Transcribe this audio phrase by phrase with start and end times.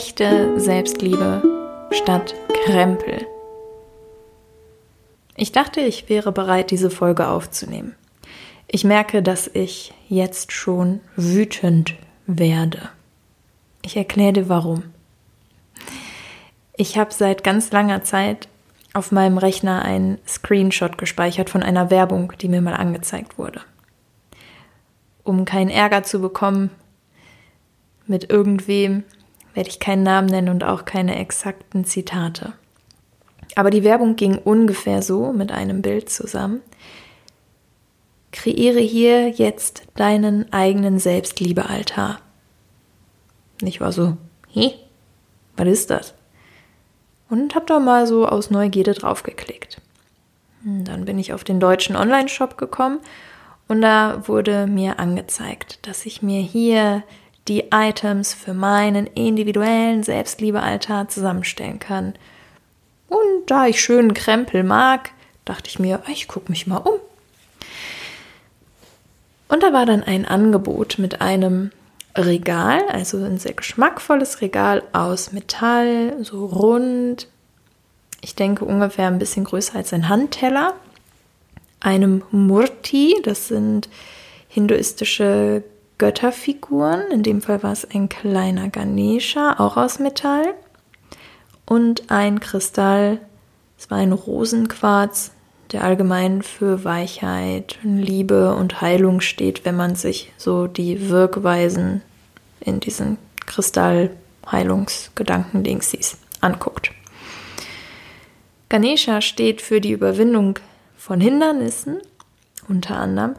[0.00, 1.42] Echte Selbstliebe
[1.90, 2.34] statt
[2.64, 3.26] Krempel.
[5.36, 7.94] Ich dachte, ich wäre bereit, diese Folge aufzunehmen.
[8.66, 12.88] Ich merke, dass ich jetzt schon wütend werde.
[13.82, 14.84] Ich erkläre dir warum.
[16.78, 18.48] Ich habe seit ganz langer Zeit
[18.94, 23.60] auf meinem Rechner einen Screenshot gespeichert von einer Werbung, die mir mal angezeigt wurde.
[25.24, 26.70] Um keinen Ärger zu bekommen
[28.06, 29.04] mit irgendwem,
[29.54, 32.52] werde ich keinen Namen nennen und auch keine exakten Zitate.
[33.56, 36.60] Aber die Werbung ging ungefähr so mit einem Bild zusammen.
[38.32, 42.20] Kreiere hier jetzt deinen eigenen Selbstliebealtar.
[43.62, 44.16] Ich war so,
[44.48, 44.72] hä?
[45.56, 46.14] Was ist das?
[47.28, 49.80] Und hab da mal so aus Neugierde draufgeklickt.
[50.62, 53.00] Dann bin ich auf den deutschen Online-Shop gekommen
[53.68, 57.02] und da wurde mir angezeigt, dass ich mir hier
[57.48, 62.14] die Items für meinen individuellen Selbstliebealtar zusammenstellen kann.
[63.08, 65.10] Und da ich schönen Krempel mag,
[65.44, 67.00] dachte ich mir, ich gucke mich mal um.
[69.48, 71.72] Und da war dann ein Angebot mit einem
[72.16, 77.26] Regal, also ein sehr geschmackvolles Regal aus Metall, so rund.
[78.20, 80.74] Ich denke ungefähr ein bisschen größer als ein Handteller.
[81.80, 83.88] Einem Murti, das sind
[84.48, 85.62] hinduistische
[86.00, 87.12] Götterfiguren.
[87.12, 90.54] In dem Fall war es ein kleiner Ganesha, auch aus Metall.
[91.66, 93.20] Und ein Kristall,
[93.78, 95.30] es war ein Rosenquarz,
[95.70, 102.02] der allgemein für Weichheit, Liebe und Heilung steht, wenn man sich so die Wirkweisen
[102.58, 106.90] in diesen Kristallheilungsgedanken-Dingsies anguckt.
[108.68, 110.58] Ganesha steht für die Überwindung
[110.96, 111.98] von Hindernissen,
[112.68, 113.36] unter anderem.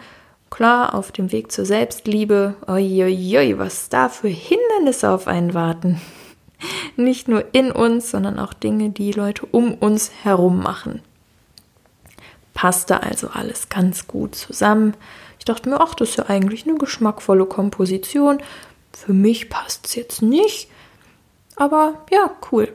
[0.52, 6.00] Klar, auf dem Weg zur Selbstliebe, oi, was da für Hindernisse auf einen warten.
[6.96, 11.02] Nicht nur in uns, sondern auch Dinge, die Leute um uns herum machen
[12.62, 14.96] passte also alles ganz gut zusammen.
[15.40, 18.40] Ich dachte mir, ach, das ist ja eigentlich eine geschmackvolle Komposition.
[18.94, 20.70] Für mich passt es jetzt nicht,
[21.56, 22.72] aber ja, cool.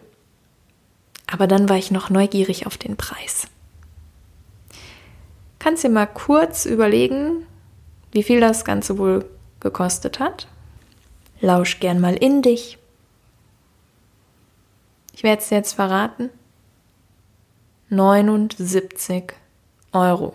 [1.31, 3.47] Aber dann war ich noch neugierig auf den Preis.
[5.61, 7.47] Kannst dir mal kurz überlegen,
[8.13, 9.25] wie viel das Ganze wohl
[9.61, 10.49] gekostet hat?
[11.41, 12.79] Lausch gern mal in dich.
[15.13, 16.31] Ich werde es dir jetzt verraten.
[17.89, 19.33] 79
[19.93, 20.35] Euro.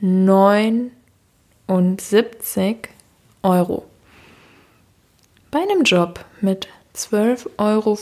[0.00, 2.88] 79
[3.42, 3.84] Euro.
[5.50, 7.98] Bei einem Job mit 12,50 Euro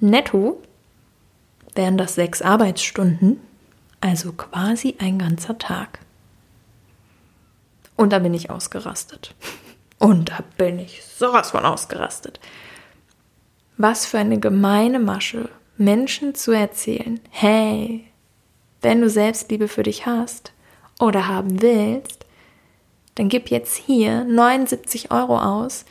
[0.00, 0.60] netto
[1.74, 3.40] wären das sechs Arbeitsstunden,
[4.00, 6.00] also quasi ein ganzer Tag.
[7.96, 9.34] Und da bin ich ausgerastet.
[9.98, 12.38] Und da bin ich sowas von ausgerastet.
[13.78, 15.48] Was für eine gemeine Masche,
[15.78, 18.04] Menschen zu erzählen, hey,
[18.82, 20.52] wenn du Selbstliebe für dich hast
[21.00, 22.24] oder haben willst,
[23.16, 25.84] dann gib jetzt hier 79 Euro aus.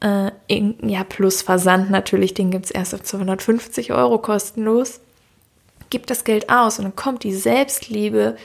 [0.00, 5.00] Äh, in, ja, plus Versand natürlich, den gibt es erst auf 250 Euro kostenlos.
[5.90, 8.36] Gib das Geld aus und dann kommt die Selbstliebe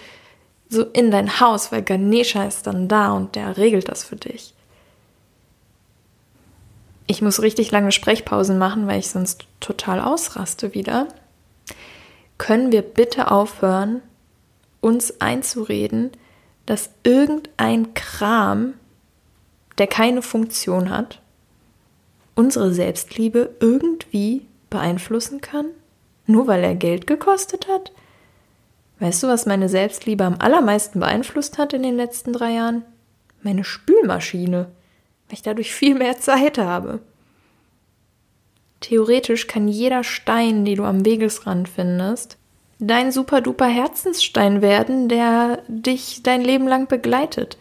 [0.69, 4.53] so in dein Haus, weil Ganesha ist dann da und der regelt das für dich.
[7.05, 11.07] Ich muss richtig lange Sprechpausen machen, weil ich sonst total ausraste wieder
[12.37, 14.01] können wir bitte aufhören,
[14.79, 16.11] uns einzureden,
[16.65, 18.73] dass irgendein Kram,
[19.77, 21.21] der keine Funktion hat,
[22.35, 25.67] unsere Selbstliebe irgendwie beeinflussen kann,
[26.25, 27.91] nur weil er Geld gekostet hat?
[28.99, 32.83] Weißt du, was meine Selbstliebe am allermeisten beeinflusst hat in den letzten drei Jahren?
[33.43, 34.67] Meine Spülmaschine,
[35.27, 36.99] weil ich dadurch viel mehr Zeit habe.
[38.79, 42.37] Theoretisch kann jeder Stein, den du am Wegesrand findest,
[42.79, 47.57] dein super duper Herzensstein werden, der dich dein Leben lang begleitet.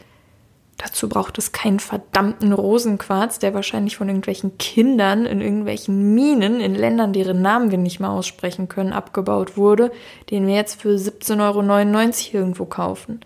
[0.79, 6.75] Dazu braucht es keinen verdammten Rosenquarz, der wahrscheinlich von irgendwelchen Kindern in irgendwelchen Minen in
[6.75, 9.91] Ländern, deren Namen wir nicht mal aussprechen können, abgebaut wurde,
[10.31, 13.21] den wir jetzt für 17,99 Euro irgendwo kaufen.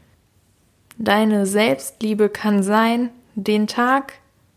[0.97, 4.15] Deine Selbstliebe kann sein, den Tag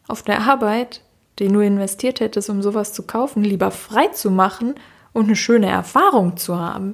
[0.07, 1.01] auf der Arbeit
[1.39, 4.75] den du investiert hättest, um sowas zu kaufen, lieber frei zu machen
[5.13, 6.94] und eine schöne Erfahrung zu haben.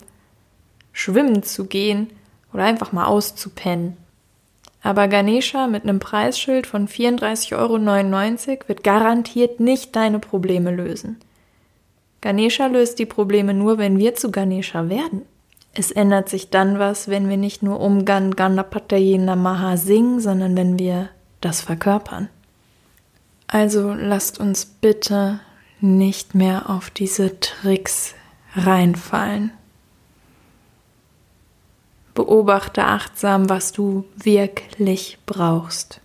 [0.91, 2.09] Schwimmen zu gehen
[2.53, 3.97] oder einfach mal auszupennen.
[4.81, 11.17] Aber Ganesha mit einem Preisschild von 34,99 Euro wird garantiert nicht deine Probleme lösen.
[12.21, 15.23] Ganesha löst die Probleme nur, wenn wir zu Ganesha werden.
[15.73, 20.57] Es ändert sich dann was, wenn wir nicht nur um Gan Ganapataye Namaha singen, sondern
[20.57, 21.09] wenn wir
[21.41, 22.29] das verkörpern.
[23.47, 25.39] Also lasst uns bitte
[25.81, 28.13] nicht mehr auf diese Tricks
[28.55, 29.51] reinfallen.
[32.13, 36.01] Beobachte achtsam, was du wirklich brauchst.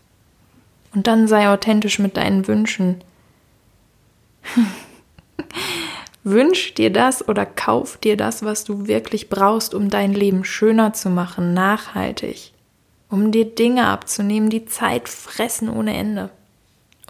[0.95, 3.03] Und dann sei authentisch mit deinen Wünschen.
[6.25, 10.95] Wünsch dir das oder kauf dir das, was du wirklich brauchst, um dein Leben schöner
[10.95, 12.53] zu machen, nachhaltig,
[13.11, 16.31] um dir Dinge abzunehmen, die Zeit fressen ohne Ende.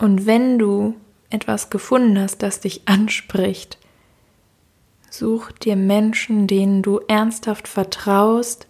[0.01, 0.97] Und wenn du
[1.31, 3.79] etwas gefunden hast, das dich anspricht,
[5.11, 8.67] such dir Menschen, denen du ernsthaft vertraust,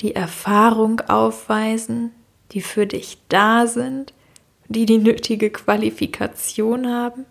[0.00, 2.10] die Erfahrung aufweisen,
[2.52, 4.12] die für dich da sind,
[4.68, 7.26] die die nötige Qualifikation haben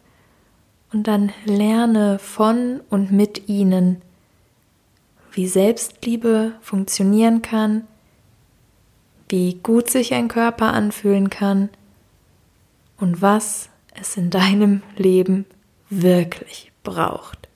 [0.91, 4.01] und dann lerne von und mit ihnen,
[5.31, 7.87] wie Selbstliebe funktionieren kann,
[9.29, 11.69] wie gut sich ein Körper anfühlen kann
[12.97, 13.69] und was
[13.99, 15.45] es in deinem Leben
[15.89, 17.49] wirklich braucht.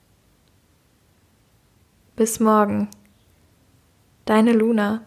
[2.15, 2.89] Bis morgen,
[4.27, 5.05] deine Luna.